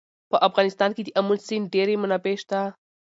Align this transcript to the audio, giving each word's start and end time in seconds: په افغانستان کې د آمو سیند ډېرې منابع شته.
په 0.31 0.37
افغانستان 0.47 0.89
کې 0.95 1.01
د 1.03 1.09
آمو 1.19 1.35
سیند 1.47 1.67
ډېرې 1.73 1.95
منابع 2.03 2.35
شته. 2.41 2.59